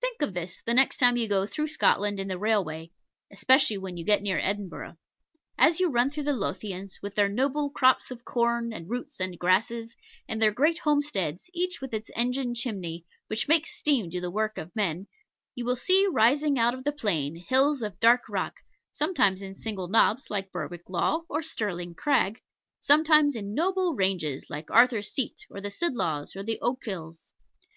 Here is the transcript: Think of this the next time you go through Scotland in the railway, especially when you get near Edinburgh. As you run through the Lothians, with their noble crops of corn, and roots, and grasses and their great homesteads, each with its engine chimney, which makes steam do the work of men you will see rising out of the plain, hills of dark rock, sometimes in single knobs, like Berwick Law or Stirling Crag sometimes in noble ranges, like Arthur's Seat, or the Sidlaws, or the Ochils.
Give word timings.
Think 0.00 0.22
of 0.22 0.34
this 0.34 0.60
the 0.66 0.74
next 0.74 0.96
time 0.96 1.16
you 1.16 1.28
go 1.28 1.46
through 1.46 1.68
Scotland 1.68 2.18
in 2.18 2.26
the 2.26 2.36
railway, 2.36 2.90
especially 3.30 3.78
when 3.78 3.96
you 3.96 4.04
get 4.04 4.20
near 4.20 4.40
Edinburgh. 4.40 4.96
As 5.56 5.78
you 5.78 5.88
run 5.88 6.10
through 6.10 6.24
the 6.24 6.32
Lothians, 6.32 6.98
with 7.00 7.14
their 7.14 7.28
noble 7.28 7.70
crops 7.70 8.10
of 8.10 8.24
corn, 8.24 8.72
and 8.72 8.90
roots, 8.90 9.20
and 9.20 9.38
grasses 9.38 9.96
and 10.26 10.42
their 10.42 10.50
great 10.50 10.78
homesteads, 10.78 11.48
each 11.54 11.80
with 11.80 11.94
its 11.94 12.10
engine 12.16 12.56
chimney, 12.56 13.06
which 13.28 13.46
makes 13.46 13.78
steam 13.78 14.10
do 14.10 14.20
the 14.20 14.32
work 14.32 14.58
of 14.58 14.74
men 14.74 15.06
you 15.54 15.64
will 15.64 15.76
see 15.76 16.08
rising 16.10 16.58
out 16.58 16.74
of 16.74 16.82
the 16.82 16.90
plain, 16.90 17.36
hills 17.36 17.82
of 17.82 18.00
dark 18.00 18.22
rock, 18.28 18.54
sometimes 18.92 19.42
in 19.42 19.54
single 19.54 19.86
knobs, 19.86 20.28
like 20.28 20.50
Berwick 20.50 20.88
Law 20.90 21.22
or 21.28 21.40
Stirling 21.40 21.94
Crag 21.94 22.42
sometimes 22.80 23.36
in 23.36 23.54
noble 23.54 23.94
ranges, 23.94 24.44
like 24.50 24.72
Arthur's 24.72 25.12
Seat, 25.12 25.46
or 25.48 25.60
the 25.60 25.70
Sidlaws, 25.70 26.34
or 26.34 26.42
the 26.42 26.58
Ochils. 26.60 27.32